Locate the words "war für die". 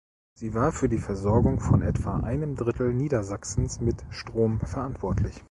0.55-0.97